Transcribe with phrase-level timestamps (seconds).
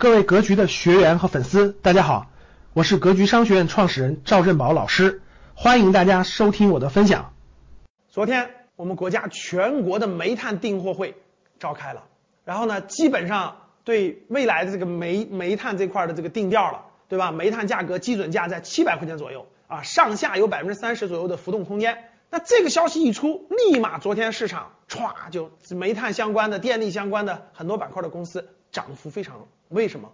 [0.00, 2.30] 各位格局的学员和粉丝，大家好，
[2.72, 5.22] 我是格局商学院创始人赵振宝老师，
[5.56, 7.32] 欢迎大家收听我的分享。
[8.08, 11.16] 昨天我们国家全国的煤炭订货会
[11.58, 12.04] 召开了，
[12.44, 17.32] 然后呢，基本上对未来的这个煤煤炭这块的这个定调了，对吧？
[17.32, 22.04] 煤炭价格基准价在七百块钱左右啊，上下有百分之三十左右的浮动空间。
[22.30, 28.48] 那这个消息一出，立马昨天市场歘就煤炭相关的、电力相关的很多板块的公司。
[28.70, 30.12] 涨幅非常，为什么？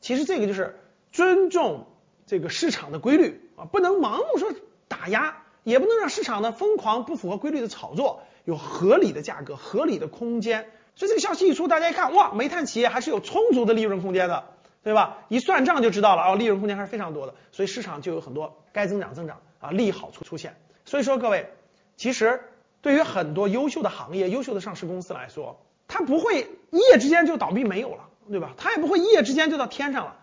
[0.00, 0.78] 其实这个就是
[1.12, 1.86] 尊重
[2.26, 4.52] 这个市场的规律啊，不能盲目说
[4.88, 10.70] 打压，也不能让市场呢疯狂不符合规律的炒作，有合理的价格、合理的空间。
[10.96, 14.44] 所以这个消息一出，大家一看，哇，煤炭企业还是有充足的利润空间的，
[14.82, 15.18] 对吧？
[15.28, 20.56] 一算账就知道了啊，利润空间还是非常多的，所以市场就有很多该增长增长啊，利好出出现。
[20.86, 21.50] 所以说各位，
[21.96, 22.40] 其实
[22.80, 25.60] 对于很多优秀的行业、优秀的上市公司来说。
[26.00, 28.54] 不会一夜之间就倒闭没有了，对吧？
[28.56, 30.16] 它也不会一夜之间就到天上了，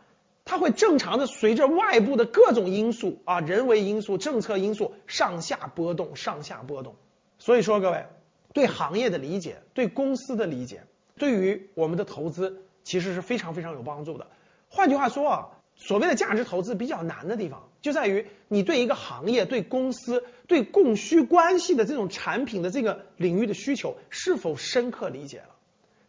[0.46, 6.96] 它会正常的随着外部的各种因素啊，人为因素、政策因素上下波动，上下波动。
[7.38, 8.06] 所以说，各位
[8.54, 10.84] 对行业的理解、对公司的理解，
[11.18, 14.28] 对于我们的投资其实是非常非常有帮助的。
[14.70, 25.50] 换句话说啊，所谓的价值投资比较难的地方，就在于你对一个行业、对公司、对供需关系的这种产品的这个领域的需求是否深刻理解了。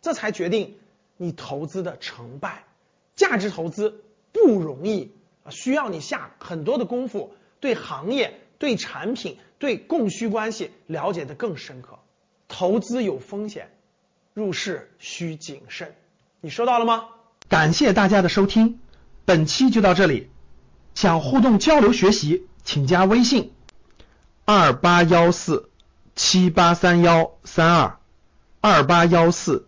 [0.09, 0.79] 这才决定
[1.19, 2.65] 你投资的成败。
[3.15, 5.13] 价值投资不容易
[5.45, 11.99] 啊，需要你下很多的功夫，对行业、对产品、对供需关系了解的更深刻。
[12.49, 13.71] 投资有风险，
[14.33, 15.95] 入市需谨慎。
[16.41, 17.09] 你收到了吗？
[17.51, 18.81] 感谢大家的收听，
[19.27, 20.31] 本期就到这里。
[20.95, 23.53] 想互动交流学习，请加微信
[24.47, 25.69] 二八幺四
[26.17, 27.99] 七八三幺三二
[28.63, 29.68] 二八幺四。